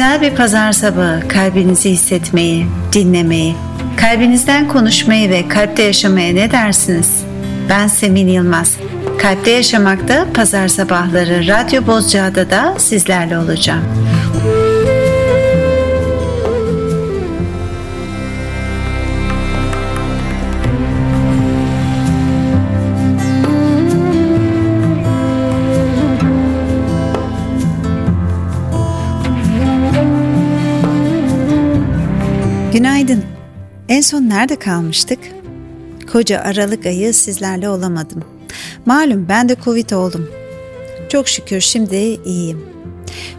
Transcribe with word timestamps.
Güzel 0.00 0.20
bir 0.20 0.36
pazar 0.36 0.72
sabahı 0.72 1.28
kalbinizi 1.28 1.90
hissetmeyi, 1.90 2.66
dinlemeyi, 2.92 3.54
kalbinizden 3.96 4.68
konuşmayı 4.68 5.30
ve 5.30 5.48
kalpte 5.48 5.82
yaşamaya 5.82 6.34
ne 6.34 6.50
dersiniz? 6.50 7.24
Ben 7.68 7.86
Semin 7.86 8.28
Yılmaz. 8.28 8.76
Kalpte 9.18 9.50
Yaşamak'ta 9.50 10.26
pazar 10.34 10.68
sabahları 10.68 11.46
Radyo 11.46 11.86
Bozcaada 11.86 12.50
da 12.50 12.74
sizlerle 12.78 13.38
olacağım. 13.38 13.84
Günaydın. 33.10 33.28
En 33.88 34.00
son 34.00 34.28
nerede 34.28 34.56
kalmıştık? 34.56 35.18
Koca 36.12 36.40
Aralık 36.40 36.86
ayı 36.86 37.14
sizlerle 37.14 37.68
olamadım. 37.68 38.24
Malum 38.86 39.28
ben 39.28 39.48
de 39.48 39.56
Covid 39.64 39.90
oldum. 39.90 40.30
Çok 41.08 41.28
şükür 41.28 41.60
şimdi 41.60 41.96
iyiyim. 42.24 42.64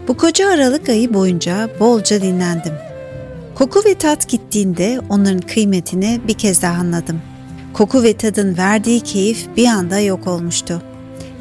Bu 0.08 0.16
koca 0.16 0.48
Aralık 0.48 0.88
ayı 0.88 1.14
boyunca 1.14 1.68
bolca 1.80 2.22
dinlendim. 2.22 2.72
Koku 3.54 3.84
ve 3.84 3.94
tat 3.94 4.28
gittiğinde 4.28 5.00
onların 5.08 5.40
kıymetini 5.40 6.20
bir 6.28 6.34
kez 6.34 6.62
daha 6.62 6.80
anladım. 6.80 7.20
Koku 7.72 8.02
ve 8.02 8.16
tadın 8.16 8.56
verdiği 8.56 9.00
keyif 9.00 9.46
bir 9.56 9.66
anda 9.66 10.00
yok 10.00 10.26
olmuştu. 10.26 10.82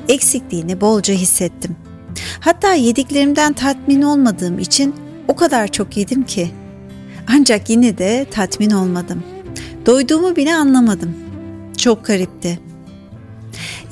Eksikliğini 0.07 0.81
bolca 0.81 1.13
hissettim. 1.13 1.75
Hatta 2.39 2.73
yediklerimden 2.73 3.53
tatmin 3.53 4.01
olmadığım 4.01 4.59
için 4.59 4.95
o 5.27 5.35
kadar 5.35 5.67
çok 5.67 5.97
yedim 5.97 6.23
ki 6.23 6.51
ancak 7.27 7.69
yine 7.69 7.97
de 7.97 8.25
tatmin 8.31 8.71
olmadım. 8.71 9.23
Doyduğumu 9.85 10.35
bile 10.35 10.55
anlamadım. 10.55 11.13
Çok 11.77 12.05
garipti. 12.05 12.59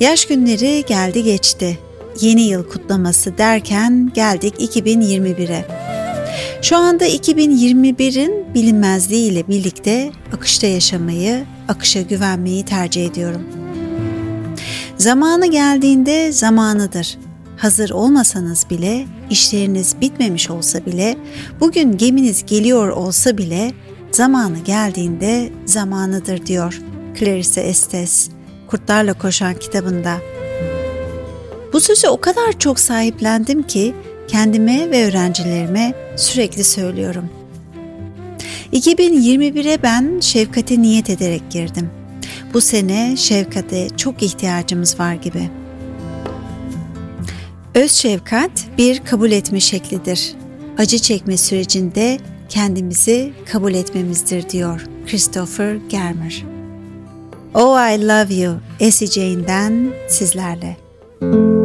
Yaş 0.00 0.26
günleri 0.26 0.84
geldi 0.86 1.22
geçti. 1.22 1.78
Yeni 2.20 2.42
yıl 2.42 2.68
kutlaması 2.68 3.38
derken 3.38 4.10
geldik 4.14 4.54
2021'e. 4.60 5.64
Şu 6.62 6.76
anda 6.76 7.06
2021'in 7.06 8.54
bilinmezliği 8.54 9.32
ile 9.32 9.48
birlikte 9.48 10.10
akışta 10.32 10.66
yaşamayı, 10.66 11.44
akışa 11.68 12.00
güvenmeyi 12.00 12.64
tercih 12.64 13.06
ediyorum. 13.06 13.42
Zamanı 14.98 15.46
geldiğinde 15.46 16.32
zamanıdır 16.32 17.18
hazır 17.60 17.90
olmasanız 17.90 18.66
bile, 18.70 19.06
işleriniz 19.30 20.00
bitmemiş 20.00 20.50
olsa 20.50 20.86
bile, 20.86 21.16
bugün 21.60 21.96
geminiz 21.96 22.46
geliyor 22.46 22.88
olsa 22.88 23.38
bile 23.38 23.72
zamanı 24.12 24.58
geldiğinde 24.58 25.52
zamanıdır 25.66 26.46
diyor 26.46 26.80
Clarice 27.18 27.60
Estes 27.60 28.30
Kurtlarla 28.66 29.14
Koşan 29.14 29.54
kitabında. 29.54 30.16
Bu 31.72 31.80
sözü 31.80 32.08
o 32.08 32.20
kadar 32.20 32.58
çok 32.58 32.80
sahiplendim 32.80 33.62
ki 33.62 33.94
kendime 34.28 34.90
ve 34.90 35.06
öğrencilerime 35.06 35.94
sürekli 36.16 36.64
söylüyorum. 36.64 37.28
2021'e 38.72 39.82
ben 39.82 40.20
şefkate 40.20 40.82
niyet 40.82 41.10
ederek 41.10 41.42
girdim. 41.50 41.90
Bu 42.54 42.60
sene 42.60 43.16
şefkate 43.16 43.88
çok 43.96 44.22
ihtiyacımız 44.22 45.00
var 45.00 45.14
gibi.'' 45.14 45.59
Öz 47.74 47.92
şefkat 47.92 48.50
bir 48.78 49.04
kabul 49.04 49.30
etme 49.30 49.60
şeklidir. 49.60 50.34
Acı 50.78 50.98
çekme 50.98 51.36
sürecinde 51.36 52.18
kendimizi 52.48 53.32
kabul 53.52 53.74
etmemizdir 53.74 54.50
diyor 54.50 54.86
Christopher 55.06 55.76
Germer. 55.88 56.44
Oh 57.54 57.94
I 57.94 58.08
Love 58.08 58.34
You 58.34 58.56
Essie 58.80 59.08
Jane'den 59.08 59.92
sizlerle. 60.08 60.76
Koca 61.20 61.59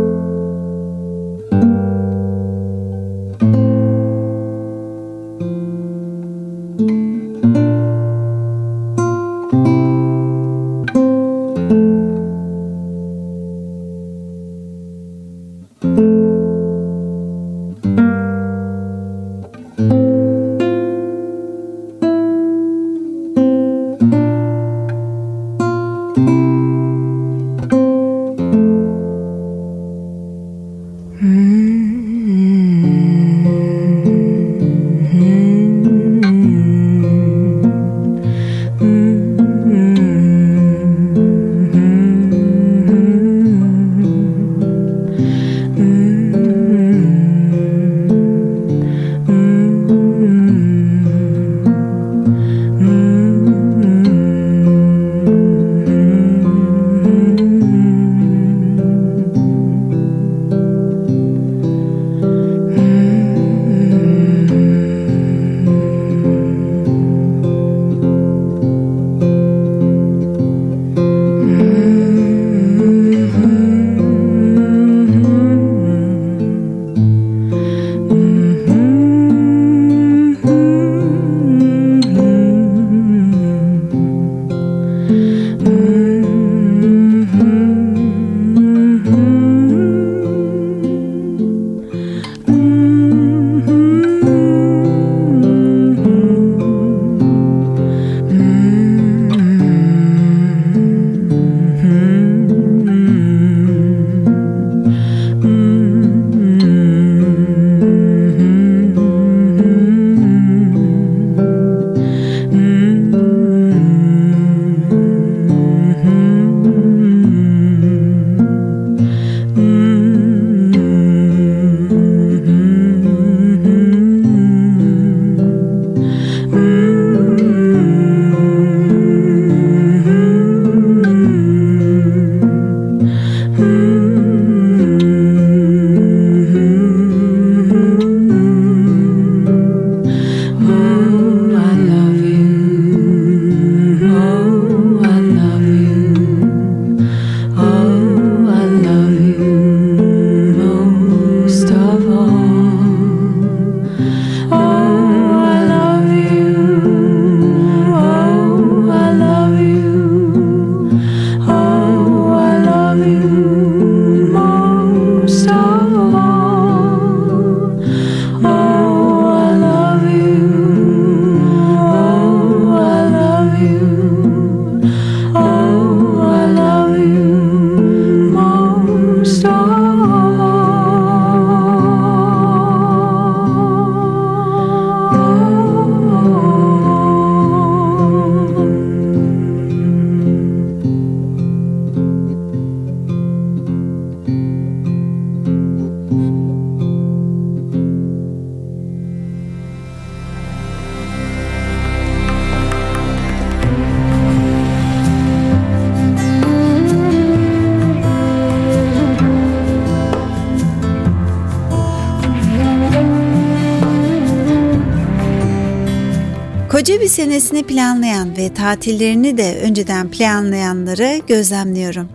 bir 217.06 217.10
senesini 217.10 217.64
planlayan 217.64 218.38
ve 218.38 218.54
tatillerini 218.54 219.38
de 219.38 219.60
önceden 219.64 220.12
planlayanları 220.12 221.22
gözlemliyorum. 221.28 222.10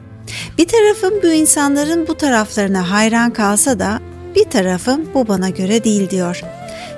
Bir 0.58 0.68
tarafım 0.68 1.22
bu 1.22 1.26
insanların 1.26 2.06
bu 2.08 2.14
taraflarına 2.14 2.90
hayran 2.90 3.32
kalsa 3.32 3.78
da 3.78 4.00
bir 4.34 4.44
tarafım 4.44 5.14
bu 5.14 5.28
bana 5.28 5.50
göre 5.50 5.84
değil 5.84 6.10
diyor. 6.10 6.42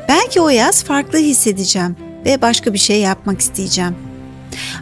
Belki 0.09 0.41
o 0.41 0.49
yaz 0.49 0.85
farklı 0.85 1.19
hissedeceğim 1.19 1.97
ve 2.25 2.43
başka 2.43 2.73
bir 2.73 2.79
şey 2.79 3.01
yapmak 3.01 3.41
isteyeceğim. 3.41 3.97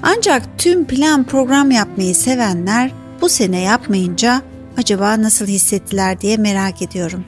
Ancak 0.02 0.42
tüm 0.58 0.84
plan 0.84 1.24
program 1.24 1.70
yapmayı 1.70 2.14
sevenler 2.14 2.90
bu 3.20 3.28
sene 3.28 3.60
yapmayınca 3.60 4.42
acaba 4.76 5.22
nasıl 5.22 5.46
hissettiler 5.46 6.20
diye 6.20 6.36
merak 6.36 6.82
ediyorum. 6.82 7.24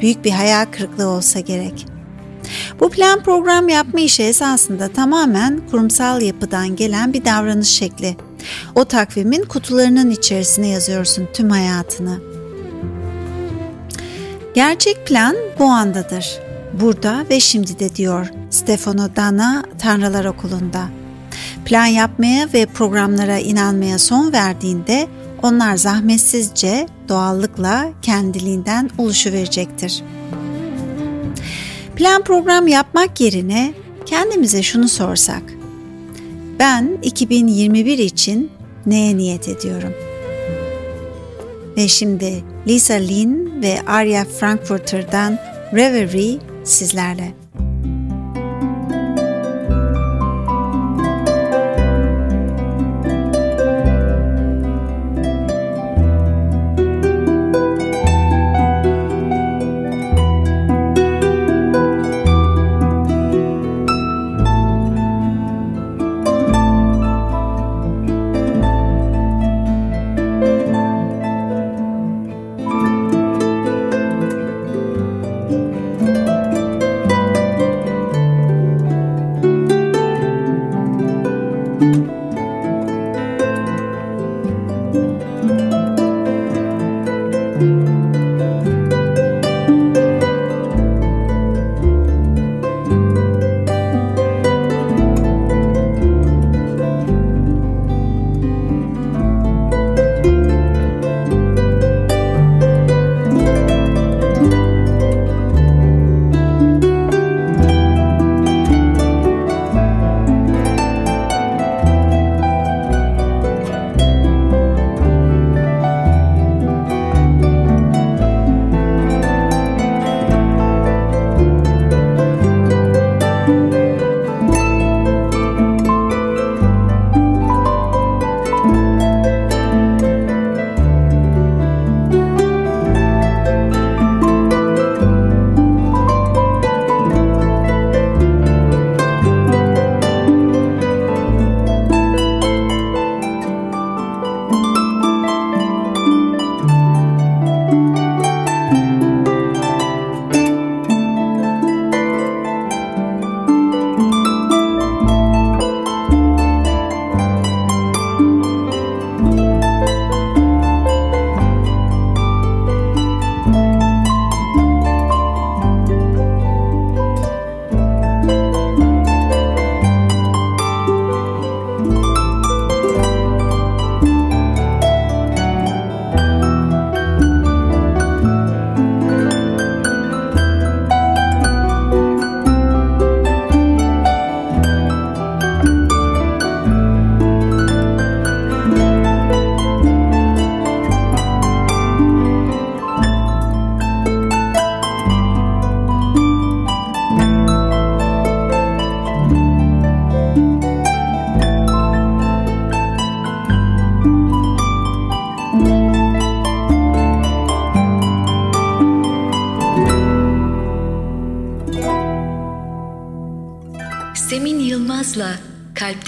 Büyük 0.00 0.24
bir 0.24 0.30
hayal 0.30 0.64
kırıklığı 0.64 1.08
olsa 1.08 1.40
gerek. 1.40 1.93
Bu 2.80 2.90
plan 2.90 3.22
program 3.22 3.68
yapma 3.68 4.00
işi 4.00 4.22
esasında 4.22 4.88
tamamen 4.88 5.60
kurumsal 5.70 6.22
yapıdan 6.22 6.76
gelen 6.76 7.12
bir 7.12 7.24
davranış 7.24 7.68
şekli. 7.68 8.16
O 8.74 8.84
takvimin 8.84 9.42
kutularının 9.42 10.10
içerisine 10.10 10.68
yazıyorsun 10.68 11.28
tüm 11.32 11.50
hayatını. 11.50 12.20
Gerçek 14.54 15.06
plan 15.06 15.36
bu 15.58 15.64
andadır. 15.64 16.38
Burada 16.80 17.24
ve 17.30 17.40
şimdi 17.40 17.78
de 17.78 17.94
diyor 17.94 18.30
Stefano 18.50 19.16
Dana 19.16 19.64
Tanrılar 19.78 20.24
Okulu'nda. 20.24 20.84
Plan 21.64 21.86
yapmaya 21.86 22.48
ve 22.54 22.66
programlara 22.66 23.38
inanmaya 23.38 23.98
son 23.98 24.32
verdiğinde 24.32 25.08
onlar 25.42 25.76
zahmetsizce, 25.76 26.86
doğallıkla 27.08 27.88
kendiliğinden 28.02 28.90
oluşuverecektir. 28.98 30.02
Plan 31.96 32.24
program 32.24 32.68
yapmak 32.68 33.20
yerine 33.20 33.74
kendimize 34.06 34.62
şunu 34.62 34.88
sorsak. 34.88 35.42
Ben 36.58 36.98
2021 37.02 37.98
için 37.98 38.50
neye 38.86 39.16
niyet 39.16 39.48
ediyorum? 39.48 39.92
Ve 41.76 41.88
şimdi 41.88 42.44
Lisa 42.66 42.94
Lin 42.94 43.62
ve 43.62 43.78
Arya 43.86 44.24
Frankfurter'dan 44.24 45.38
Reverie 45.72 46.38
sizlerle. 46.64 47.43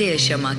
Yaşamak. 0.06 0.56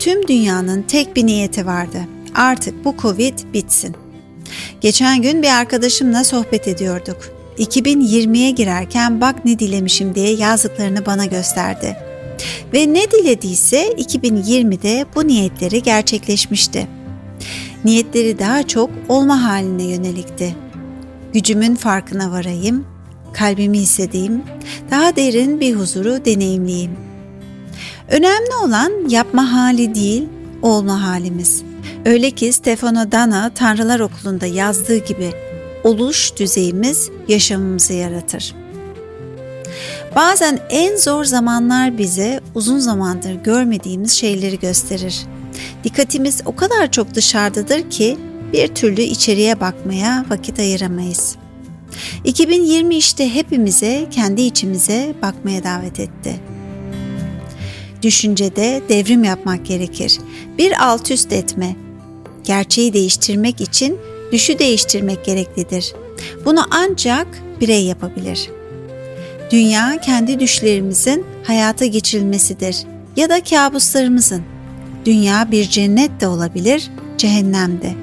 Tüm 0.00 0.28
dünyanın 0.28 0.82
tek 0.82 1.16
bir 1.16 1.26
niyeti 1.26 1.66
vardı. 1.66 1.98
Artık 2.34 2.84
bu 2.84 2.94
Covid 2.98 3.38
bitsin. 3.54 3.96
Geçen 4.80 5.22
gün 5.22 5.42
bir 5.42 5.48
arkadaşımla 5.48 6.24
sohbet 6.24 6.68
ediyorduk. 6.68 7.16
2020'ye 7.58 8.50
girerken 8.50 9.20
bak 9.20 9.44
ne 9.44 9.58
dilemişim 9.58 10.14
diye 10.14 10.34
yazdıklarını 10.34 11.06
bana 11.06 11.26
gösterdi. 11.26 11.96
Ve 12.74 12.92
ne 12.92 13.10
dilediyse 13.10 13.92
2020'de 13.92 15.06
bu 15.14 15.26
niyetleri 15.26 15.82
gerçekleşmişti. 15.82 16.86
Niyetleri 17.84 18.38
daha 18.38 18.66
çok 18.66 18.90
olma 19.08 19.44
haline 19.44 19.82
yönelikti. 19.84 20.54
Gücümün 21.32 21.74
farkına 21.74 22.30
varayım, 22.30 22.86
kalbimi 23.32 23.78
hissedeyim, 23.78 24.42
daha 24.90 25.16
derin 25.16 25.60
bir 25.60 25.74
huzuru 25.74 26.24
deneyimleyeyim. 26.24 27.09
Önemli 28.10 28.54
olan 28.64 29.08
yapma 29.08 29.52
hali 29.52 29.94
değil, 29.94 30.28
olma 30.62 31.02
halimiz. 31.02 31.62
Öyle 32.04 32.30
ki 32.30 32.52
Stefano 32.52 33.12
Dana 33.12 33.50
Tanrılar 33.54 34.00
Okulu'nda 34.00 34.46
yazdığı 34.46 34.96
gibi 34.96 35.30
oluş 35.84 36.36
düzeyimiz 36.36 37.10
yaşamımızı 37.28 37.92
yaratır. 37.92 38.54
Bazen 40.16 40.58
en 40.70 40.96
zor 40.96 41.24
zamanlar 41.24 41.98
bize 41.98 42.40
uzun 42.54 42.78
zamandır 42.78 43.34
görmediğimiz 43.34 44.12
şeyleri 44.12 44.58
gösterir. 44.58 45.20
Dikkatimiz 45.84 46.40
o 46.44 46.56
kadar 46.56 46.90
çok 46.90 47.14
dışarıdadır 47.14 47.90
ki 47.90 48.18
bir 48.52 48.68
türlü 48.68 49.02
içeriye 49.02 49.60
bakmaya 49.60 50.24
vakit 50.30 50.58
ayıramayız. 50.58 51.36
2020 52.24 52.96
işte 52.96 53.34
hepimize 53.34 54.06
kendi 54.10 54.42
içimize 54.42 55.14
bakmaya 55.22 55.64
davet 55.64 56.00
etti. 56.00 56.49
Düşüncede 58.02 58.82
devrim 58.88 59.24
yapmak 59.24 59.66
gerekir. 59.66 60.18
Bir 60.58 60.86
alt 60.88 61.10
üst 61.10 61.32
etme. 61.32 61.76
Gerçeği 62.44 62.92
değiştirmek 62.92 63.60
için 63.60 63.98
düşü 64.32 64.58
değiştirmek 64.58 65.24
gereklidir. 65.24 65.94
Bunu 66.44 66.66
ancak 66.70 67.26
birey 67.60 67.84
yapabilir. 67.84 68.50
Dünya 69.50 70.00
kendi 70.00 70.40
düşlerimizin 70.40 71.26
hayata 71.44 71.86
geçirilmesidir 71.86 72.76
ya 73.16 73.28
da 73.28 73.44
kabuslarımızın. 73.44 74.42
Dünya 75.04 75.50
bir 75.50 75.68
cennet 75.68 76.20
de 76.20 76.26
olabilir, 76.26 76.90
cehennem 77.18 77.82
de. 77.82 77.94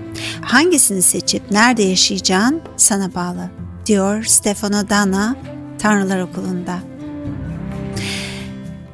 Hangisini 0.41 1.01
seçip 1.01 1.51
nerede 1.51 1.83
yaşayacağın 1.83 2.61
sana 2.77 3.13
bağlı, 3.15 3.49
diyor 3.85 4.23
Stefano 4.23 4.89
Dana 4.89 5.35
Tanrılar 5.79 6.21
Okulu'nda. 6.21 6.96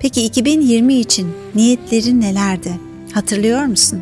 Peki 0.03 0.25
2020 0.25 0.95
için 0.95 1.31
niyetlerin 1.55 2.21
nelerdi? 2.21 2.79
Hatırlıyor 3.13 3.65
musun? 3.65 4.01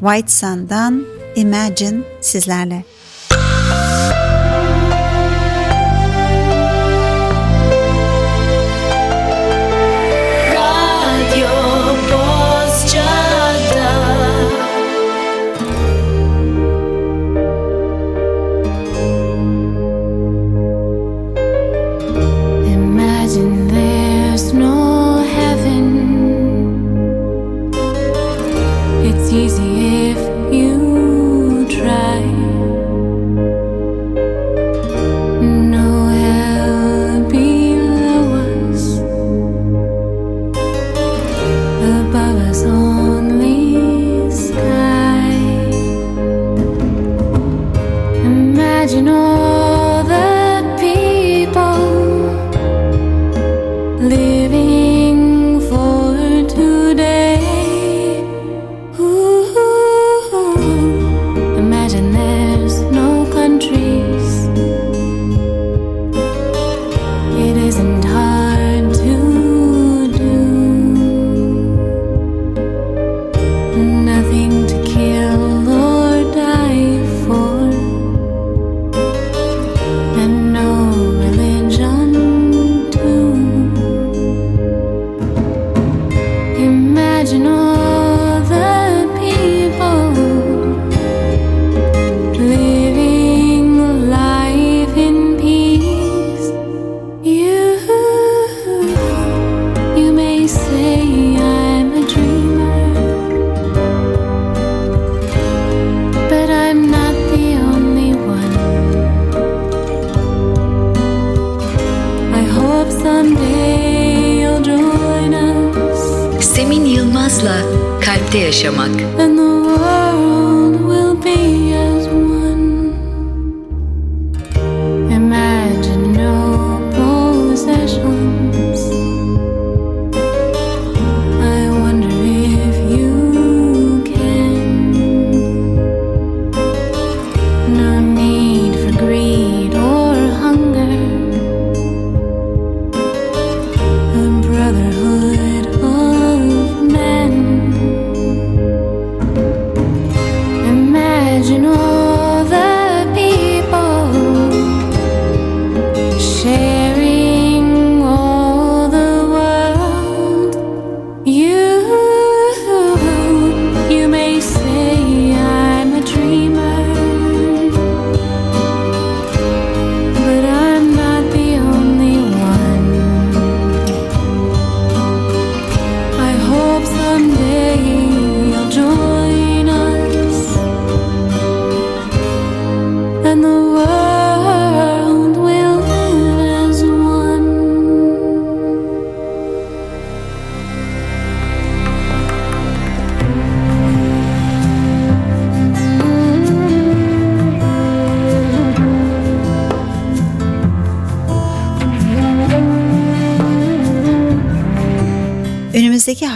White 0.00 0.28
Sun'dan 0.28 1.04
Imagine 1.36 2.00
sizlerle. 2.20 2.84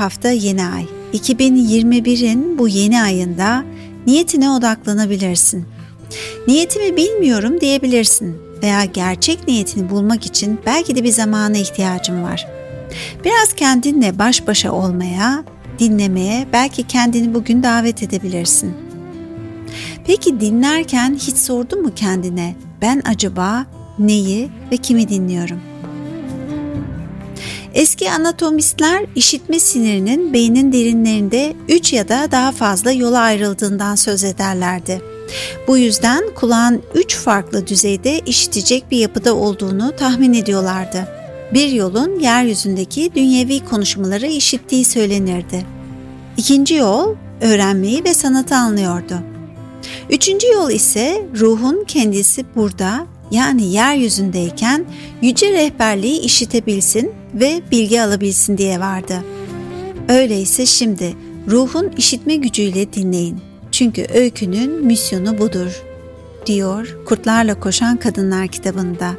Hafta 0.01 0.31
yeni 0.31 0.65
ay. 0.65 0.85
2021'in 1.13 2.59
bu 2.59 2.69
yeni 2.69 3.03
ayında 3.03 3.65
niyetine 4.07 4.51
odaklanabilirsin. 4.51 5.67
Niyetimi 6.47 6.97
bilmiyorum 6.97 7.61
diyebilirsin 7.61 8.37
veya 8.63 8.85
gerçek 8.85 9.49
niyetini 9.49 9.91
bulmak 9.91 10.27
için 10.27 10.59
belki 10.67 10.97
de 10.97 11.05
bir 11.05 11.13
zamana 11.13 11.57
ihtiyacım 11.57 12.23
var. 12.23 12.47
Biraz 13.25 13.53
kendinle 13.53 14.19
baş 14.19 14.47
başa 14.47 14.73
olmaya, 14.73 15.45
dinlemeye, 15.79 16.47
belki 16.53 16.83
kendini 16.83 17.35
bugün 17.35 17.63
davet 17.63 18.03
edebilirsin. 18.03 18.75
Peki 20.07 20.41
dinlerken 20.41 21.15
hiç 21.15 21.37
sordun 21.37 21.83
mu 21.83 21.93
kendine 21.97 22.55
ben 22.83 23.03
acaba 23.05 23.67
neyi 23.99 24.49
ve 24.73 24.77
kimi 24.77 25.09
dinliyorum? 25.09 25.61
Eski 27.79 28.11
anatomistler 28.11 29.07
işitme 29.15 29.61
sinirinin 29.61 30.33
beynin 30.33 30.73
derinlerinde 30.73 31.55
3 31.69 31.93
ya 31.93 32.09
da 32.09 32.29
daha 32.31 32.53
fazla 32.53 32.93
yola 32.93 33.19
ayrıldığından 33.19 33.95
söz 33.95 34.25
ederlerdi. 34.25 35.03
Bu 35.69 35.79
yüzden 35.79 36.25
kulağın 36.35 36.83
3 36.95 37.17
farklı 37.17 37.67
düzeyde 37.67 38.21
işitecek 38.27 38.91
bir 38.91 38.99
yapıda 38.99 39.35
olduğunu 39.35 39.97
tahmin 39.97 40.33
ediyorlardı. 40.33 41.09
Bir 41.55 41.69
yolun 41.69 42.21
yeryüzündeki 42.21 43.11
dünyevi 43.15 43.65
konuşmaları 43.65 44.27
işittiği 44.27 44.85
söylenirdi. 44.85 45.67
İkinci 46.37 46.75
yol 46.75 47.15
öğrenmeyi 47.41 48.05
ve 48.05 48.15
sanatı 48.15 48.55
anlıyordu. 48.55 49.19
Üçüncü 50.11 50.47
yol 50.47 50.71
ise 50.71 51.27
ruhun 51.41 51.85
kendisi 51.85 52.45
burada 52.57 53.07
yani 53.31 53.73
yeryüzündeyken 53.73 54.85
yüce 55.23 55.53
rehberliği 55.53 56.21
işitebilsin 56.21 57.13
ve 57.35 57.61
bilgi 57.71 58.03
alabilsin 58.03 58.59
diye 58.59 58.81
vardı. 58.81 59.25
Öyleyse 60.09 60.67
şimdi 60.67 61.15
ruhun 61.49 61.91
işitme 61.97 62.37
gücüyle 62.37 62.93
dinleyin. 62.93 63.39
Çünkü 63.73 64.07
öykünün 64.15 64.87
misyonu 64.87 65.39
budur, 65.39 65.83
diyor 66.47 66.97
Kurtlarla 67.07 67.61
Koşan 67.61 67.97
Kadınlar 67.97 68.49
kitabında. 68.49 69.15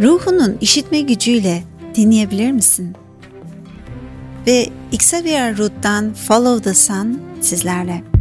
Ruhunun 0.00 0.56
işitme 0.60 1.00
gücüyle 1.00 1.62
dinleyebilir 1.94 2.52
misin? 2.52 2.96
Ve 4.46 4.66
Xavier 4.92 5.58
Root'tan 5.58 6.14
Follow 6.14 6.70
the 6.70 6.74
Sun 6.74 7.20
sizlerle. 7.40 8.13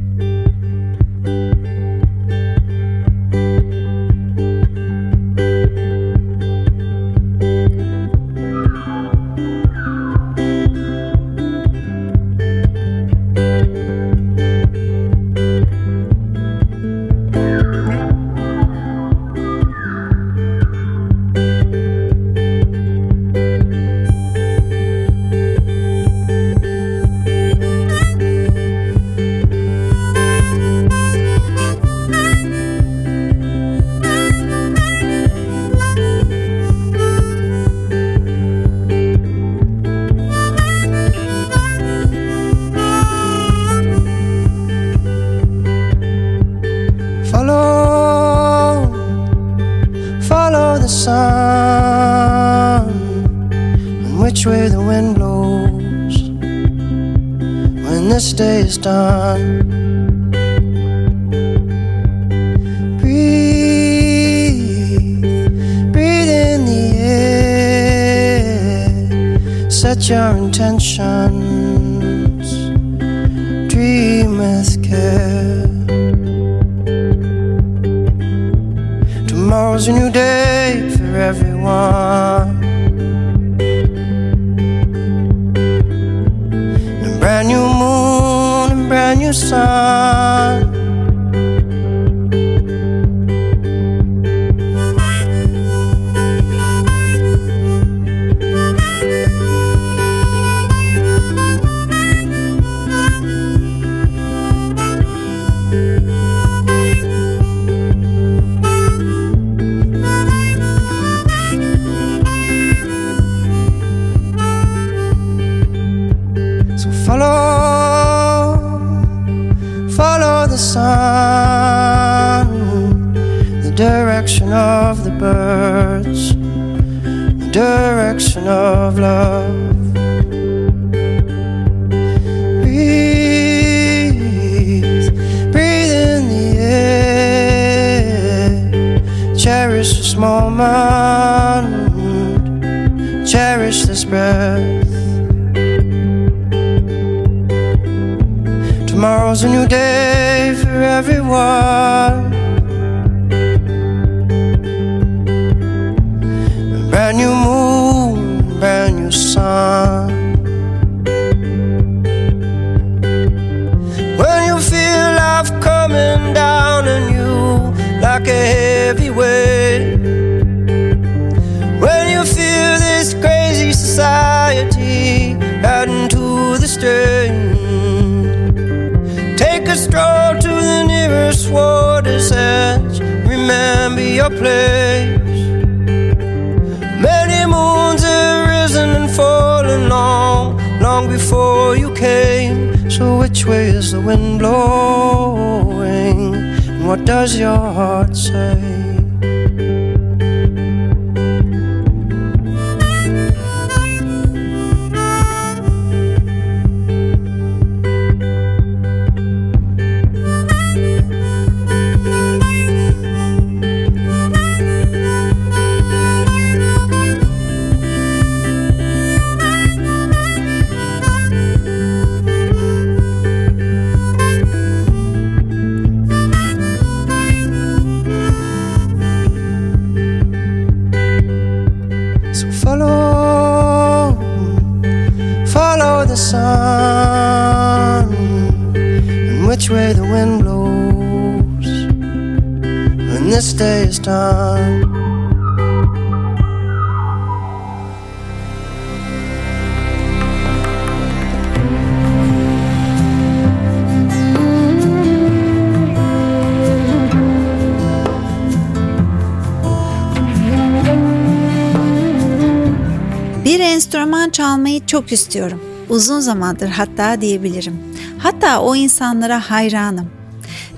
Çok 264.88 265.12
istiyorum. 265.12 265.62
Uzun 265.90 266.20
zamandır 266.20 266.68
hatta 266.68 267.22
diyebilirim. 267.22 267.80
Hatta 268.18 268.62
o 268.62 268.76
insanlara 268.76 269.50
hayranım. 269.52 270.10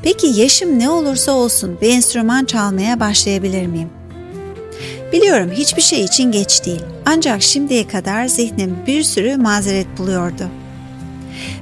Peki 0.03 0.27
yaşım 0.27 0.79
ne 0.79 0.89
olursa 0.89 1.31
olsun 1.31 1.77
bir 1.81 1.89
enstrüman 1.89 2.45
çalmaya 2.45 2.99
başlayabilir 2.99 3.67
miyim? 3.67 3.89
Biliyorum 5.13 5.51
hiçbir 5.51 5.81
şey 5.81 6.03
için 6.03 6.31
geç 6.31 6.65
değil. 6.65 6.81
Ancak 7.05 7.41
şimdiye 7.41 7.87
kadar 7.87 8.25
zihnim 8.25 8.77
bir 8.87 9.03
sürü 9.03 9.37
mazeret 9.37 9.87
buluyordu. 9.97 10.49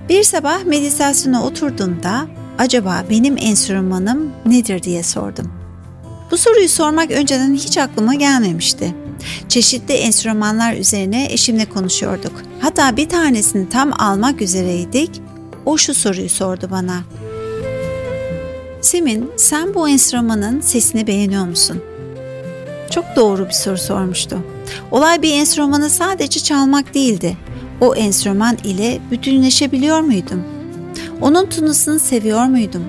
Bir 0.10 0.24
sabah 0.24 0.64
meditasyona 0.64 1.46
oturduğumda 1.46 2.28
acaba 2.58 3.04
benim 3.10 3.38
enstrümanım 3.38 4.32
nedir 4.46 4.84
diye 4.84 5.04
sordum. 5.04 5.52
Bu 6.32 6.38
soruyu 6.38 6.70
sormak 6.70 7.12
önceden 7.12 7.54
hiç 7.54 7.78
aklıma 7.78 8.14
gelmemişti. 8.16 9.03
Çeşitli 9.50 9.94
enstrümanlar 9.94 10.74
üzerine 10.74 11.28
eşimle 11.32 11.66
konuşuyorduk. 11.66 12.42
Hatta 12.60 12.98
bir 12.98 13.10
tanesini 13.10 13.70
tam 13.70 13.92
almak 14.00 14.42
üzereydik. 14.42 15.22
O 15.66 15.78
şu 15.78 15.94
soruyu 15.94 16.30
sordu 16.30 16.68
bana. 16.72 17.04
Simin, 18.82 19.32
sen 19.38 19.74
bu 19.74 19.90
enstrümanın 19.90 20.62
sesini 20.62 21.08
beğeniyor 21.08 21.46
musun? 21.46 21.82
Çok 22.92 23.06
doğru 23.16 23.46
bir 23.46 23.54
soru 23.54 23.78
sormuştu. 23.78 24.38
Olay 24.92 25.22
bir 25.22 25.34
enstrümanı 25.34 25.90
sadece 25.90 26.40
çalmak 26.40 26.94
değildi. 26.94 27.38
O 27.82 27.96
enstrüman 27.96 28.58
ile 28.64 29.00
bütünleşebiliyor 29.12 30.00
muydum? 30.00 30.44
Onun 31.22 31.46
tunusunu 31.46 32.00
seviyor 32.00 32.46
muydum? 32.46 32.84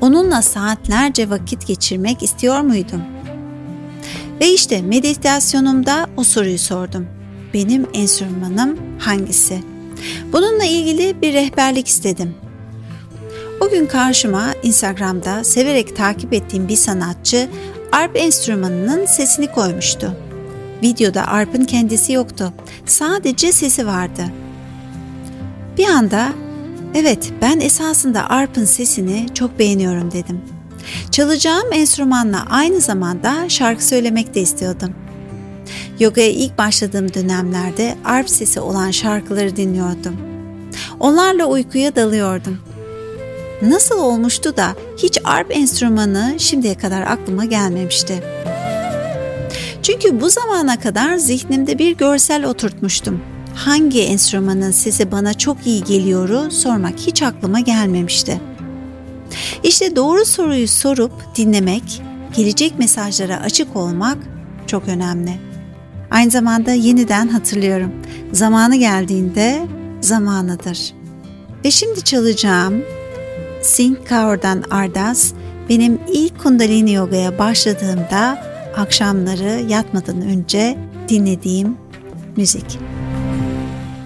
Onunla 0.00 0.42
saatlerce 0.42 1.30
vakit 1.30 1.66
geçirmek 1.66 2.22
istiyor 2.22 2.60
muydum? 2.60 3.02
Ve 4.40 4.52
işte 4.52 4.82
meditasyonumda 4.82 6.06
o 6.16 6.24
soruyu 6.24 6.58
sordum. 6.58 7.06
Benim 7.54 7.86
enstrümanım 7.94 8.78
hangisi? 8.98 9.62
Bununla 10.32 10.64
ilgili 10.64 11.22
bir 11.22 11.32
rehberlik 11.32 11.88
istedim. 11.88 12.34
O 13.60 13.70
gün 13.70 13.86
karşıma 13.86 14.54
Instagram'da 14.62 15.44
severek 15.44 15.96
takip 15.96 16.32
ettiğim 16.32 16.68
bir 16.68 16.76
sanatçı 16.76 17.48
arp 17.92 18.16
enstrümanının 18.16 19.06
sesini 19.06 19.46
koymuştu. 19.46 20.16
Videoda 20.82 21.26
arpın 21.26 21.64
kendisi 21.64 22.12
yoktu. 22.12 22.52
Sadece 22.86 23.52
sesi 23.52 23.86
vardı. 23.86 24.22
Bir 25.78 25.86
anda 25.86 26.32
evet 26.94 27.32
ben 27.42 27.60
esasında 27.60 28.30
arpın 28.30 28.64
sesini 28.64 29.26
çok 29.34 29.58
beğeniyorum 29.58 30.12
dedim. 30.12 30.40
Çalacağım 31.10 31.72
enstrümanla 31.72 32.46
aynı 32.50 32.80
zamanda 32.80 33.48
şarkı 33.48 33.84
söylemek 33.84 34.34
de 34.34 34.40
istiyordum. 34.40 34.94
Yoga'ya 35.98 36.30
ilk 36.30 36.58
başladığım 36.58 37.14
dönemlerde 37.14 37.96
arp 38.04 38.30
sesi 38.30 38.60
olan 38.60 38.90
şarkıları 38.90 39.56
dinliyordum. 39.56 40.16
Onlarla 41.00 41.44
uykuya 41.44 41.96
dalıyordum. 41.96 42.58
Nasıl 43.62 43.98
olmuştu 43.98 44.56
da 44.56 44.74
hiç 44.98 45.18
arp 45.24 45.56
enstrümanı 45.56 46.34
şimdiye 46.38 46.74
kadar 46.74 47.02
aklıma 47.02 47.44
gelmemişti. 47.44 48.22
Çünkü 49.82 50.20
bu 50.20 50.30
zamana 50.30 50.80
kadar 50.80 51.16
zihnimde 51.16 51.78
bir 51.78 51.96
görsel 51.96 52.44
oturtmuştum. 52.44 53.20
Hangi 53.54 54.02
enstrümanın 54.02 54.70
sesi 54.70 55.12
bana 55.12 55.34
çok 55.34 55.66
iyi 55.66 55.84
geliyoru 55.84 56.50
sormak 56.50 56.98
hiç 56.98 57.22
aklıma 57.22 57.60
gelmemişti. 57.60 58.40
İşte 59.62 59.96
doğru 59.96 60.24
soruyu 60.24 60.68
sorup 60.68 61.12
dinlemek, 61.36 62.02
gelecek 62.36 62.78
mesajlara 62.78 63.36
açık 63.36 63.76
olmak 63.76 64.18
çok 64.66 64.88
önemli. 64.88 65.32
Aynı 66.10 66.30
zamanda 66.30 66.72
yeniden 66.72 67.28
hatırlıyorum. 67.28 67.92
Zamanı 68.32 68.76
geldiğinde 68.76 69.66
zamanıdır. 70.00 70.94
Ve 71.64 71.70
şimdi 71.70 72.02
çalacağım 72.02 72.82
Sing 73.62 74.08
Kaur'dan 74.08 74.64
Ardas 74.70 75.32
benim 75.68 76.00
ilk 76.08 76.42
Kundalini 76.42 76.92
Yoga'ya 76.92 77.38
başladığımda 77.38 78.42
akşamları 78.76 79.64
yatmadan 79.68 80.20
önce 80.20 80.78
dinlediğim 81.08 81.76
müzik. 82.36 82.78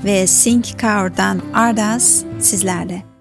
Ve 0.05 0.27
Sing 0.27 0.65
Kaur'dan 0.81 1.41
Ardas 1.55 2.23
sizlerle. 2.41 3.16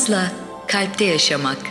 Naz'la 0.00 0.30
Kalpte 0.66 1.04
Yaşamak 1.04 1.69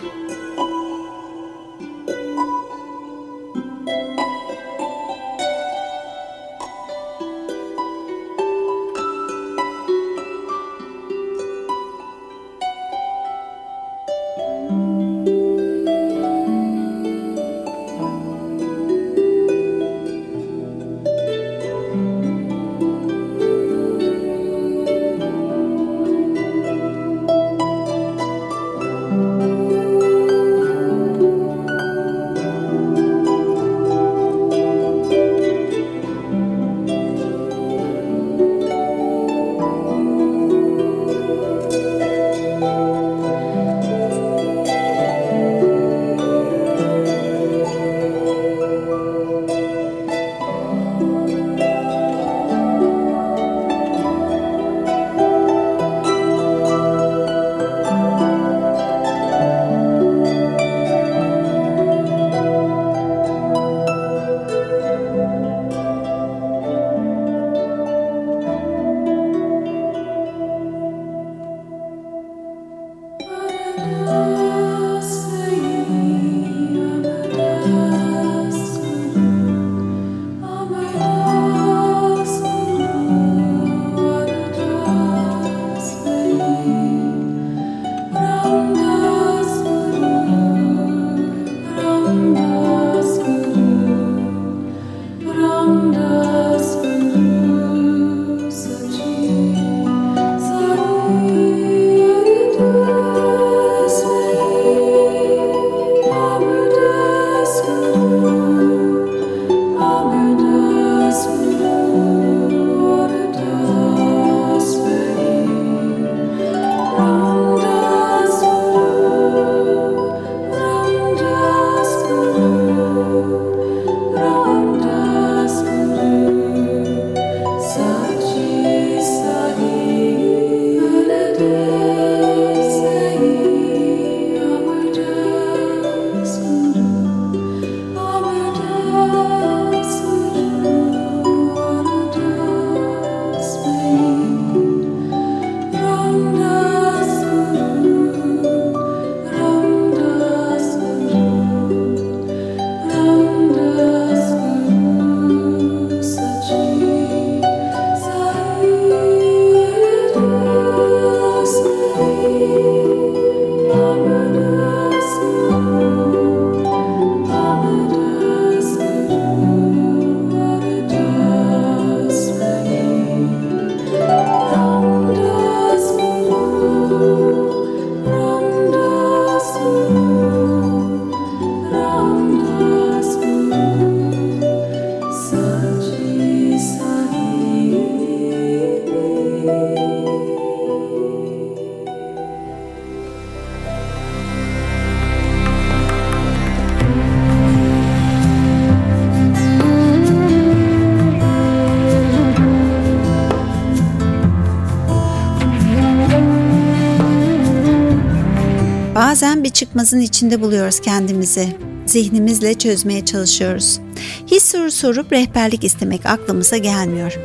Bir 209.44 209.50
çıkmazın 209.50 210.00
içinde 210.00 210.42
buluyoruz 210.42 210.80
kendimizi. 210.80 211.56
Zihnimizle 211.86 212.54
çözmeye 212.54 213.06
çalışıyoruz. 213.06 213.80
Hiç 214.28 214.44
soru 214.44 214.72
sorup 214.72 215.14
rehberlik 215.14 215.64
istemek 215.64 216.06
aklımıza 216.06 216.58
gelmiyor. 216.58 217.20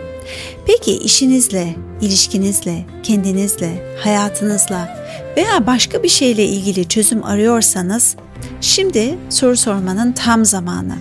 Peki 0.66 0.98
işinizle, 0.98 1.74
ilişkinizle, 2.00 2.86
kendinizle, 3.02 3.96
hayatınızla 4.00 5.04
veya 5.36 5.66
başka 5.66 6.02
bir 6.02 6.08
şeyle 6.08 6.44
ilgili 6.44 6.88
çözüm 6.88 7.24
arıyorsanız 7.24 8.16
şimdi 8.60 9.18
soru 9.30 9.56
sormanın 9.56 10.12
tam 10.12 10.44
zamanı. 10.44 10.96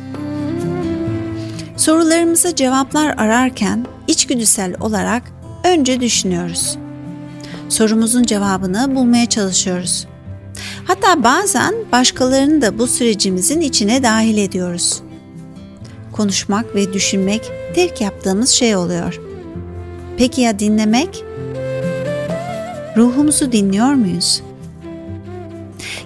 Sorularımıza 1.77 2.55
cevaplar 2.55 3.15
ararken 3.17 3.85
içgüdüsel 4.07 4.75
olarak 4.79 5.23
önce 5.63 6.01
düşünüyoruz. 6.01 6.77
Sorumuzun 7.69 8.23
cevabını 8.23 8.95
bulmaya 8.95 9.29
çalışıyoruz. 9.29 10.07
Hatta 11.03 11.23
bazen 11.23 11.75
başkalarını 11.91 12.61
da 12.61 12.79
bu 12.79 12.87
sürecimizin 12.87 13.61
içine 13.61 14.03
dahil 14.03 14.37
ediyoruz. 14.37 15.01
Konuşmak 16.11 16.75
ve 16.75 16.93
düşünmek 16.93 17.51
tek 17.75 18.01
yaptığımız 18.01 18.49
şey 18.49 18.75
oluyor. 18.75 19.19
Peki 20.17 20.41
ya 20.41 20.59
dinlemek? 20.59 21.23
Ruhumuzu 22.97 23.51
dinliyor 23.51 23.93
muyuz? 23.93 24.41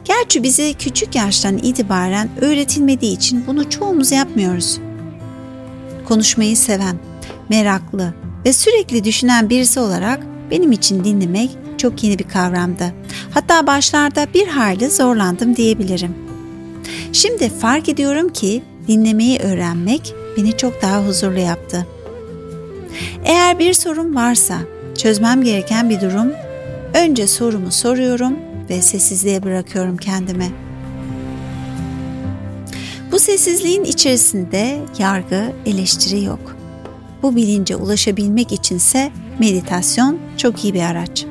Gerçi 0.06 0.44
bize 0.44 0.74
küçük 0.74 1.16
yaştan 1.16 1.58
itibaren 1.58 2.30
öğretilmediği 2.42 3.16
için 3.16 3.44
bunu 3.48 3.70
çoğumuz 3.70 4.12
yapmıyoruz. 4.12 4.80
Konuşmayı 6.08 6.58
seven, 6.58 6.96
meraklı 7.50 8.14
ve 8.48 8.54
sürekli 8.54 9.04
düşünen 9.04 9.50
birisi 9.50 9.80
olarak 9.80 10.20
benim 10.52 10.72
için 10.72 11.04
dinlemek 11.04 11.50
çok 11.78 12.04
yeni 12.04 12.20
bir 12.20 12.28
kavramdı. 12.28 12.94
Hatta 13.32 13.68
başlarda 13.68 14.28
bir 14.34 14.48
hayli 14.48 14.90
zorlandım 14.90 15.56
diyebilirim. 15.56 16.16
Şimdi 17.14 17.50
fark 17.50 17.90
ediyorum 17.90 18.30
ki 18.30 18.64
dinlemeyi 18.88 19.40
öğrenmek 19.40 20.14
beni 20.38 20.58
çok 20.58 20.82
daha 20.82 21.08
huzurlu 21.08 21.40
yaptı. 21.40 21.88
Eğer 23.26 23.60
bir 23.60 23.74
sorun 23.74 24.16
varsa, 24.16 24.58
çözmem 24.98 25.44
gereken 25.44 25.90
bir 25.90 26.02
durum, 26.02 26.32
önce 26.94 27.28
sorumu 27.28 27.72
soruyorum 27.72 28.34
ve 28.70 28.82
sessizliğe 28.82 29.44
bırakıyorum 29.44 29.98
kendimi. 29.98 30.52
Bu 33.12 33.20
sessizliğin 33.20 33.84
içerisinde 33.84 34.80
yargı, 35.00 35.52
eleştiri 35.66 36.24
yok. 36.24 36.57
Bu 37.28 37.36
bilince 37.36 37.76
ulaşabilmek 37.76 38.52
içinse 38.52 39.12
meditasyon 39.40 40.20
çok 40.38 40.64
iyi 40.64 40.74
bir 40.74 40.82
araç. 40.82 41.26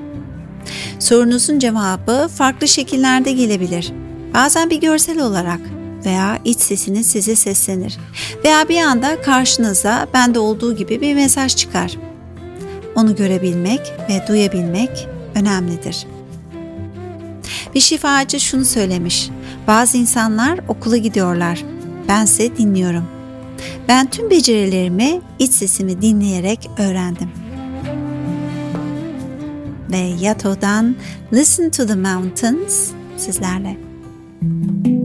Sorunuzun 0.98 1.58
cevabı 1.58 2.28
farklı 2.28 2.68
şekillerde 2.68 3.32
gelebilir. 3.32 3.92
Bazen 4.34 4.70
bir 4.70 4.80
görsel 4.80 5.20
olarak 5.20 5.60
veya 6.04 6.38
iç 6.44 6.60
sesiniz 6.60 7.06
size 7.06 7.36
seslenir 7.36 7.98
veya 8.44 8.68
bir 8.68 8.80
anda 8.80 9.22
karşınıza 9.22 10.06
bende 10.14 10.38
olduğu 10.38 10.76
gibi 10.76 11.00
bir 11.00 11.14
mesaj 11.14 11.56
çıkar. 11.56 11.96
Onu 12.94 13.16
görebilmek 13.16 13.80
ve 14.08 14.26
duyabilmek 14.28 15.08
önemlidir. 15.34 16.06
Bir 17.74 17.80
şifacı 17.80 18.40
şunu 18.40 18.64
söylemiş. 18.64 19.30
Bazı 19.66 19.98
insanlar 19.98 20.60
okula 20.68 20.96
gidiyorlar. 20.96 21.64
Bense 22.08 22.56
dinliyorum. 22.56 23.15
Ben 23.88 24.10
tüm 24.10 24.30
becerilerimi 24.30 25.20
iç 25.38 25.52
sesimi 25.52 26.02
dinleyerek 26.02 26.70
öğrendim. 26.78 27.30
Ve 29.92 30.24
Yato'dan 30.24 30.96
Listen 31.32 31.70
to 31.70 31.86
the 31.86 31.94
Mountains 31.94 32.90
sizlerle. 33.16 33.76
August 34.42 34.95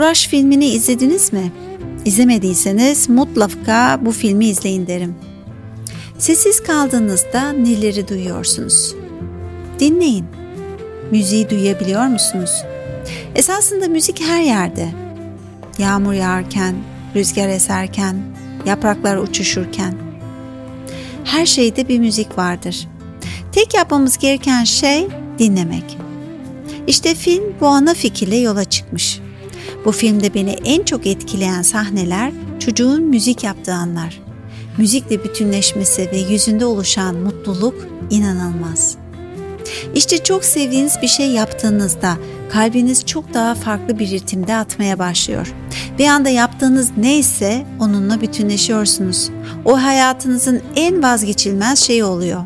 Rush 0.00 0.28
filmini 0.28 0.66
izlediniz 0.66 1.32
mi? 1.32 1.52
İzlemediyseniz 2.04 3.08
mutlaka 3.08 3.98
bu 4.02 4.12
filmi 4.12 4.46
izleyin 4.46 4.86
derim. 4.86 5.14
Sessiz 6.18 6.62
kaldığınızda 6.62 7.52
neleri 7.52 8.08
duyuyorsunuz? 8.08 8.94
Dinleyin. 9.78 10.24
Müziği 11.10 11.50
duyabiliyor 11.50 12.06
musunuz? 12.06 12.50
Esasında 13.34 13.88
müzik 13.88 14.20
her 14.20 14.42
yerde. 14.42 14.88
Yağmur 15.78 16.12
yağarken, 16.12 16.74
rüzgar 17.16 17.48
eserken, 17.48 18.16
yapraklar 18.66 19.16
uçuşurken. 19.16 19.94
Her 21.24 21.46
şeyde 21.46 21.88
bir 21.88 21.98
müzik 21.98 22.38
vardır. 22.38 22.88
Tek 23.52 23.74
yapmamız 23.74 24.18
gereken 24.18 24.64
şey 24.64 25.08
dinlemek. 25.38 25.98
İşte 26.86 27.14
film 27.14 27.44
bu 27.60 27.66
ana 27.66 27.94
fikirle 27.94 28.36
yola 28.36 28.64
çıkmış. 28.64 29.19
Bu 29.84 29.92
filmde 29.92 30.34
beni 30.34 30.50
en 30.50 30.84
çok 30.84 31.06
etkileyen 31.06 31.62
sahneler 31.62 32.32
çocuğun 32.58 33.02
müzik 33.02 33.44
yaptığı 33.44 33.74
anlar. 33.74 34.20
Müzikle 34.78 35.24
bütünleşmesi 35.24 36.08
ve 36.12 36.18
yüzünde 36.18 36.64
oluşan 36.64 37.14
mutluluk 37.16 37.88
inanılmaz. 38.10 38.96
İşte 39.94 40.18
çok 40.18 40.44
sevdiğiniz 40.44 40.94
bir 41.02 41.08
şey 41.08 41.30
yaptığınızda 41.30 42.16
kalbiniz 42.52 43.06
çok 43.06 43.34
daha 43.34 43.54
farklı 43.54 43.98
bir 43.98 44.10
ritimde 44.10 44.56
atmaya 44.56 44.98
başlıyor. 44.98 45.54
Bir 45.98 46.06
anda 46.06 46.28
yaptığınız 46.28 46.90
neyse 46.96 47.66
onunla 47.80 48.20
bütünleşiyorsunuz. 48.20 49.30
O 49.64 49.82
hayatınızın 49.82 50.62
en 50.76 51.02
vazgeçilmez 51.02 51.78
şeyi 51.78 52.04
oluyor. 52.04 52.42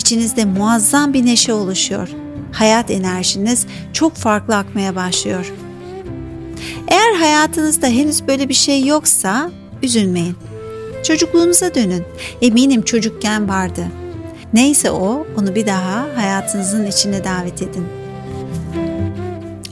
İçinizde 0.00 0.44
muazzam 0.44 1.12
bir 1.12 1.26
neşe 1.26 1.52
oluşuyor. 1.52 2.08
Hayat 2.52 2.90
enerjiniz 2.90 3.66
çok 3.92 4.14
farklı 4.14 4.56
akmaya 4.56 4.96
başlıyor. 4.96 5.52
Eğer 6.88 7.14
hayatınızda 7.14 7.86
henüz 7.86 8.28
böyle 8.28 8.48
bir 8.48 8.54
şey 8.54 8.86
yoksa 8.86 9.50
üzülmeyin. 9.82 10.36
Çocukluğunuza 11.04 11.74
dönün. 11.74 12.04
Eminim 12.42 12.82
çocukken 12.82 13.48
vardı. 13.48 13.86
Neyse 14.52 14.90
o, 14.90 15.26
onu 15.40 15.54
bir 15.54 15.66
daha 15.66 16.06
hayatınızın 16.16 16.86
içine 16.86 17.24
davet 17.24 17.62
edin. 17.62 17.86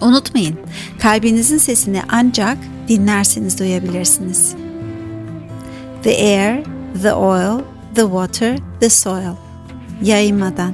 Unutmayın, 0.00 0.58
kalbinizin 1.00 1.58
sesini 1.58 2.02
ancak 2.08 2.58
dinlerseniz 2.88 3.58
duyabilirsiniz. 3.58 4.54
The 6.02 6.10
air, 6.10 6.64
the 7.02 7.14
oil, 7.14 7.60
the 7.94 8.02
water, 8.02 8.58
the 8.80 8.88
soil. 8.88 9.34
Yayınmadan. 10.02 10.72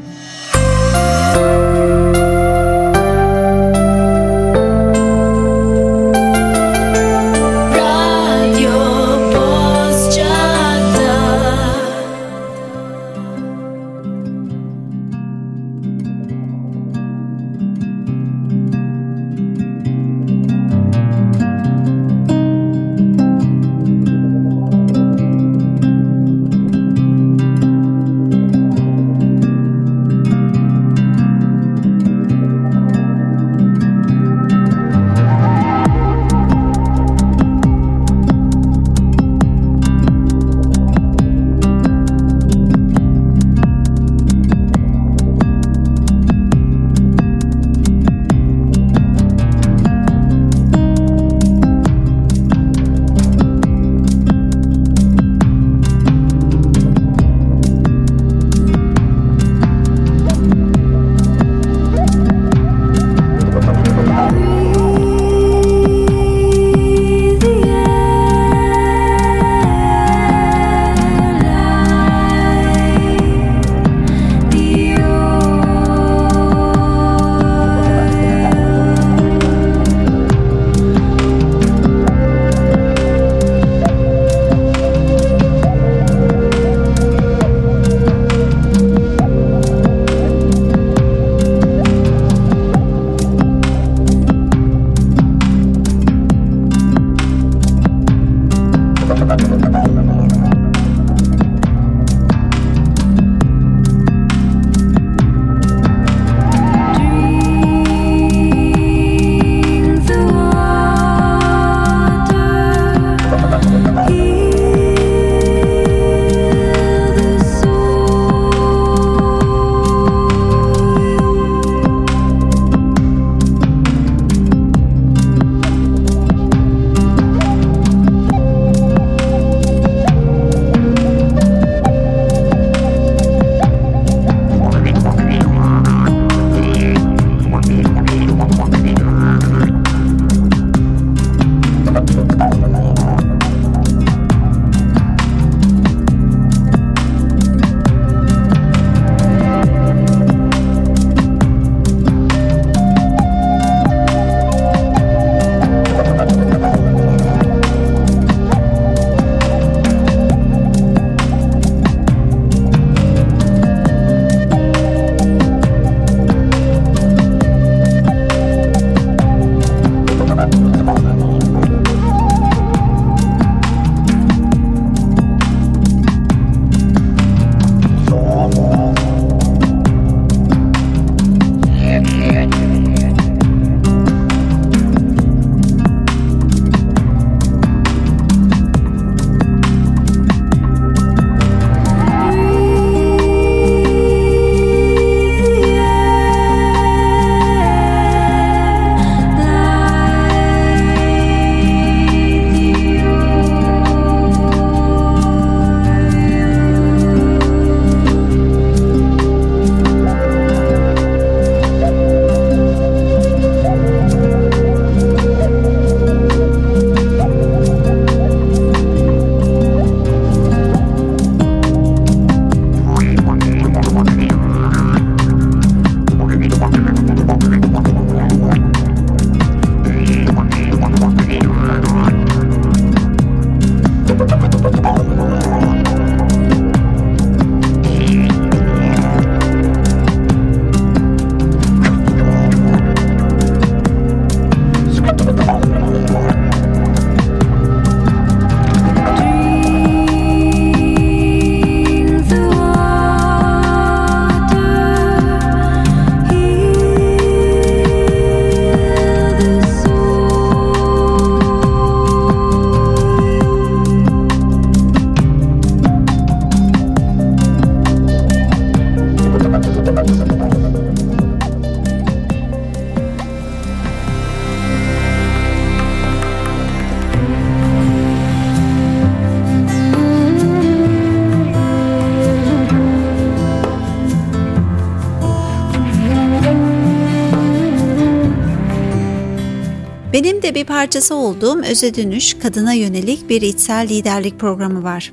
De 290.48 290.54
bir 290.54 290.64
parçası 290.64 291.14
olduğum 291.14 291.62
Öze 291.62 291.94
Dönüş 291.94 292.34
kadına 292.34 292.72
yönelik 292.72 293.28
bir 293.28 293.42
içsel 293.42 293.88
liderlik 293.88 294.40
programı 294.40 294.82
var. 294.82 295.12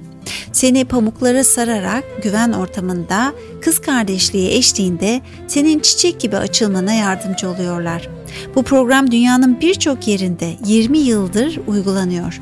Seni 0.51 0.86
pamuklara 0.86 1.43
sararak 1.43 2.03
güven 2.23 2.51
ortamında 2.51 3.33
kız 3.61 3.79
kardeşliği 3.79 4.51
eşliğinde 4.51 5.21
senin 5.47 5.79
çiçek 5.79 6.19
gibi 6.19 6.38
açılmana 6.38 6.93
yardımcı 6.93 7.49
oluyorlar. 7.49 8.09
Bu 8.55 8.63
program 8.63 9.11
dünyanın 9.11 9.61
birçok 9.61 10.07
yerinde 10.07 10.53
20 10.65 10.97
yıldır 10.97 11.59
uygulanıyor. 11.67 12.41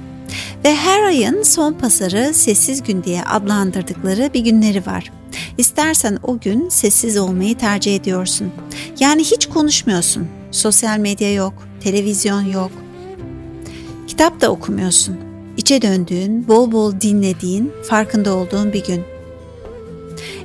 Ve 0.65 0.75
her 0.75 1.03
ayın 1.03 1.43
son 1.43 1.73
pasarı 1.73 2.33
sessiz 2.33 2.83
gün 2.83 3.03
diye 3.03 3.23
adlandırdıkları 3.23 4.29
bir 4.33 4.41
günleri 4.41 4.85
var. 4.85 5.11
İstersen 5.57 6.17
o 6.23 6.39
gün 6.39 6.69
sessiz 6.69 7.17
olmayı 7.17 7.57
tercih 7.57 7.95
ediyorsun. 7.95 8.51
Yani 8.99 9.23
hiç 9.23 9.45
konuşmuyorsun. 9.45 10.27
Sosyal 10.51 10.97
medya 10.97 11.33
yok, 11.33 11.53
televizyon 11.83 12.41
yok. 12.41 12.82
Kitap 14.13 14.41
da 14.41 14.49
okumuyorsun. 14.49 15.17
İçe 15.57 15.81
döndüğün, 15.81 16.47
bol 16.47 16.71
bol 16.71 17.01
dinlediğin, 17.01 17.71
farkında 17.89 18.35
olduğun 18.35 18.73
bir 18.73 18.83
gün. 18.83 19.01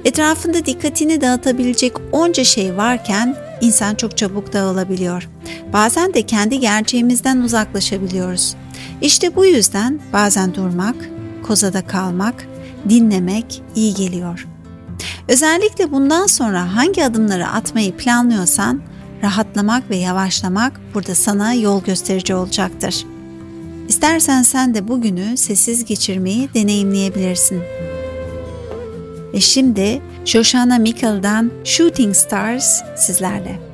Etrafında 0.05 0.67
dikkatini 0.67 1.21
dağıtabilecek 1.21 1.93
onca 2.13 2.45
şey 2.45 2.77
varken 2.77 3.37
insan 3.61 3.95
çok 3.95 4.17
çabuk 4.17 4.53
dağılabiliyor. 4.53 5.29
Bazen 5.73 6.15
de 6.15 6.23
kendi 6.23 6.61
gerçeğimizden 6.61 7.37
uzaklaşabiliyoruz. 7.37 8.55
İşte 9.03 9.37
bu 9.37 9.47
yüzden 9.47 10.01
bazen 10.13 10.55
durmak, 10.55 10.97
kozada 11.43 11.87
kalmak, 11.87 12.49
dinlemek 12.89 13.63
iyi 13.75 13.95
geliyor. 13.95 14.47
Özellikle 15.29 15.91
bundan 15.93 16.27
sonra 16.27 16.75
hangi 16.77 17.05
adımları 17.05 17.47
atmayı 17.49 17.97
planlıyorsan 17.97 18.81
rahatlamak 19.23 19.91
ve 19.91 19.97
yavaşlamak 19.97 20.81
burada 20.95 21.15
sana 21.15 21.55
yol 21.55 21.83
gösterici 21.85 22.35
olacaktır. 22.35 23.05
İstersen 23.89 24.43
sen 24.43 24.75
de 24.75 24.89
bugünü 24.89 25.37
sessiz 25.37 25.85
geçirmeyi 25.85 26.49
deneyimleyebilirsin. 26.55 27.63
Ve 29.35 29.41
şimdi 29.41 30.03
Shoshana 30.25 30.79
Mikkel'dan 30.79 31.51
Shooting 31.65 32.17
Stars 32.17 32.83
sizlerle. 32.97 33.68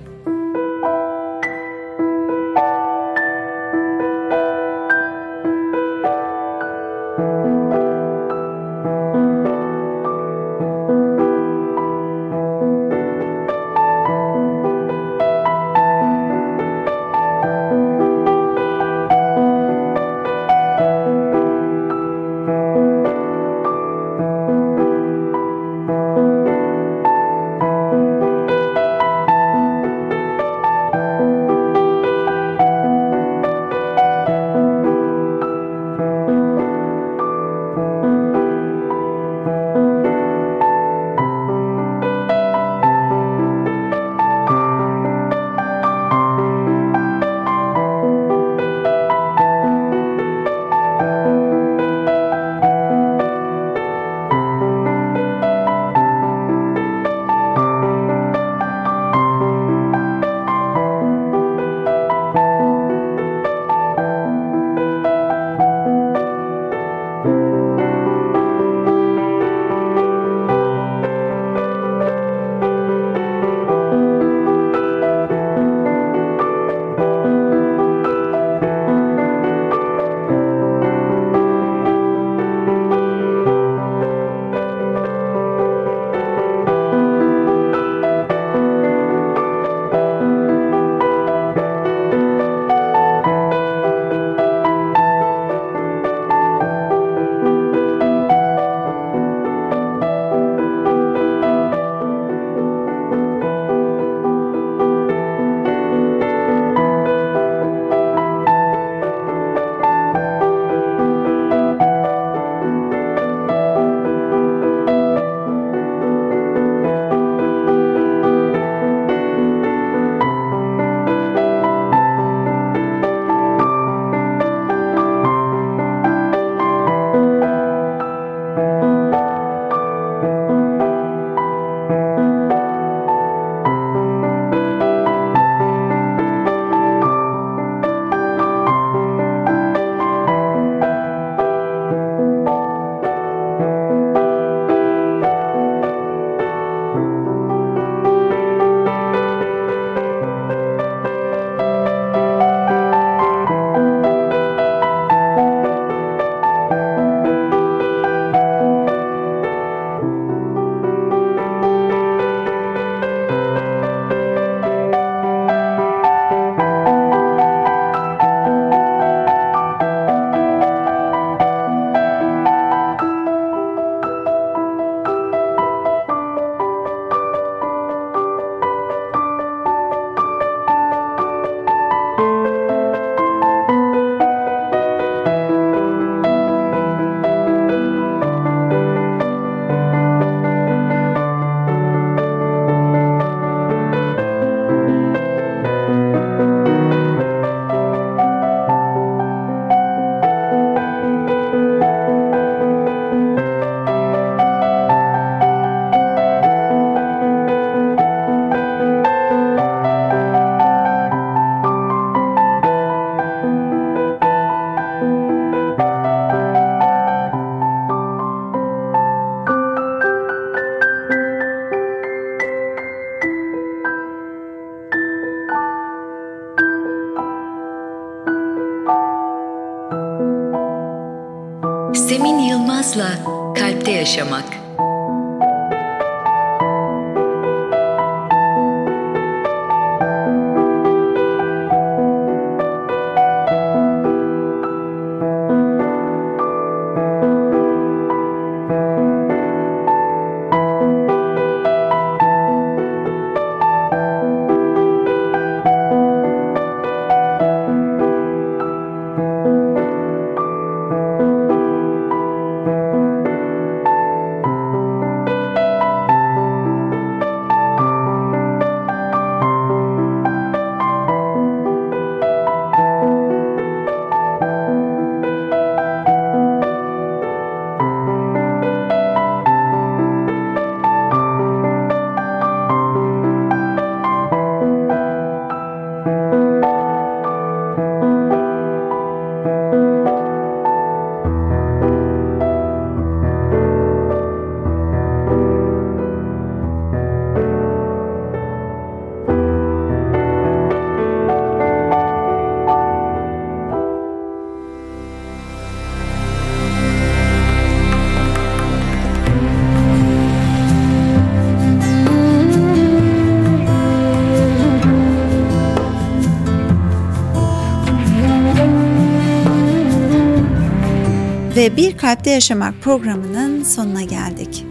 Ve 321.65 321.77
Bir 321.77 321.97
Kalpte 321.97 322.31
Yaşamak 322.31 322.75
programının 322.83 323.63
sonuna 323.63 324.03
geldik. 324.03 324.65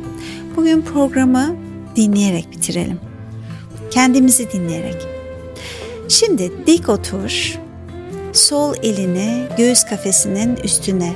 Bugün 0.55 0.81
programı 0.81 1.55
dinleyerek 1.95 2.51
bitirelim. 2.51 2.99
Kendimizi 3.91 4.51
dinleyerek. 4.51 5.07
Şimdi 6.09 6.51
dik 6.67 6.89
otur, 6.89 7.59
sol 8.33 8.75
elini 8.83 9.43
göğüs 9.57 9.83
kafesinin 9.83 10.55
üstüne 10.55 11.13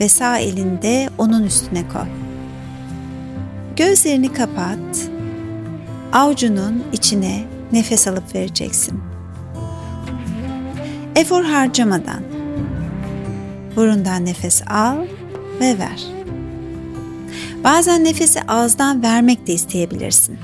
ve 0.00 0.08
sağ 0.08 0.38
elinde 0.38 1.08
onun 1.18 1.42
üstüne 1.42 1.88
koy. 1.88 2.08
Gözlerini 3.76 4.32
kapat, 4.32 5.10
avucunun 6.12 6.84
içine 6.92 7.44
nefes 7.72 8.08
alıp 8.08 8.34
vereceksin. 8.34 9.00
Efor 11.16 11.44
harcamadan 11.44 12.23
Burundan 13.76 14.26
nefes 14.26 14.62
al 14.66 14.96
ve 15.60 15.78
ver. 15.78 16.06
Bazen 17.64 18.04
nefesi 18.04 18.42
ağızdan 18.42 19.02
vermek 19.02 19.46
de 19.46 19.52
isteyebilirsin. 19.52 20.38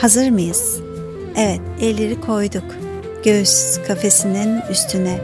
Hazır 0.00 0.30
mıyız? 0.30 0.80
Evet, 1.36 1.60
elleri 1.80 2.20
koyduk. 2.20 2.64
Göğüs 3.24 3.78
kafesinin 3.86 4.60
üstüne. 4.70 5.20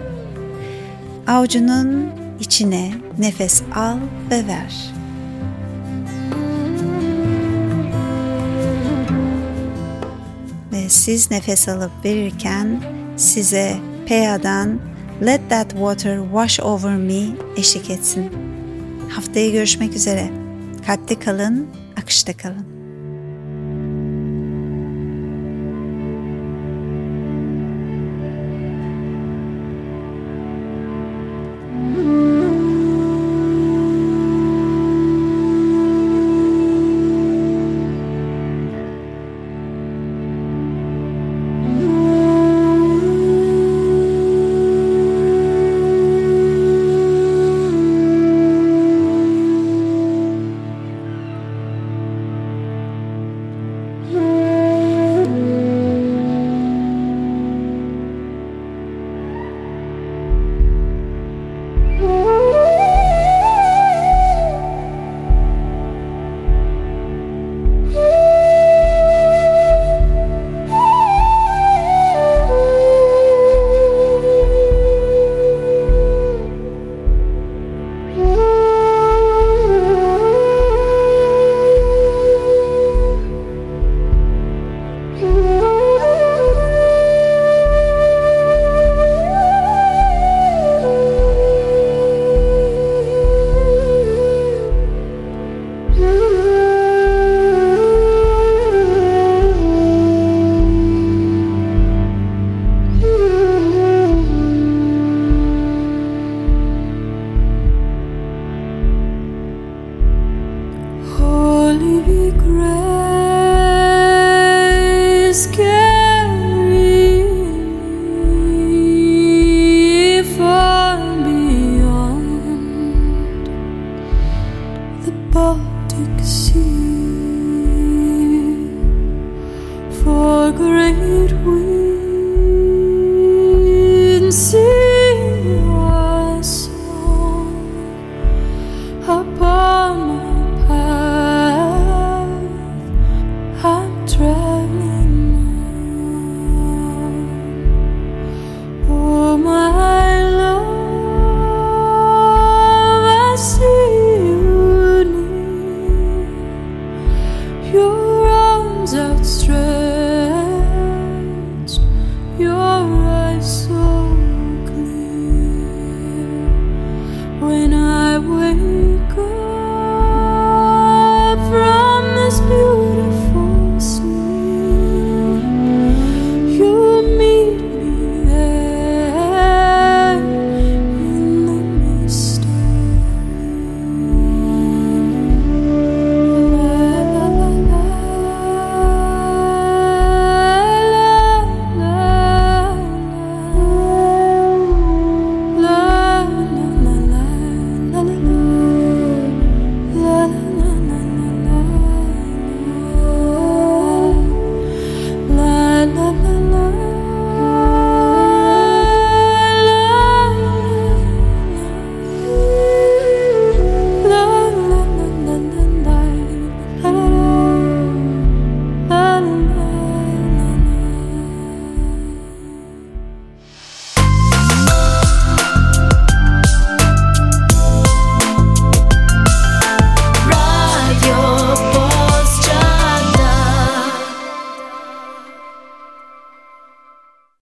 Avucunun 1.26 2.11
içine 2.41 2.93
nefes 3.18 3.62
al 3.74 3.97
ve 4.31 4.47
ver. 4.47 4.93
Ve 10.72 10.89
siz 10.89 11.31
nefes 11.31 11.68
alıp 11.68 11.91
verirken 12.05 12.83
size 13.16 13.76
Pea'dan 14.07 14.79
Let 15.23 15.51
That 15.51 15.71
Water 15.71 16.23
Wash 16.23 16.61
Over 16.61 16.97
Me 16.97 17.23
eşlik 17.57 17.91
etsin. 17.91 18.31
Haftaya 19.11 19.51
görüşmek 19.51 19.95
üzere. 19.95 20.31
Kalpte 20.87 21.19
kalın, 21.19 21.66
akışta 21.97 22.37
kalın. 22.37 22.78